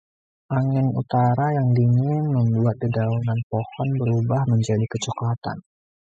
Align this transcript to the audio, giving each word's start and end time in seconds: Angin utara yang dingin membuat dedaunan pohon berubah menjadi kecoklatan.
Angin 0.57 0.87
utara 1.01 1.45
yang 1.57 1.67
dingin 1.77 2.23
membuat 2.35 2.73
dedaunan 2.83 3.39
pohon 3.53 3.89
berubah 4.01 4.41
menjadi 4.51 4.85
kecoklatan. 4.97 5.57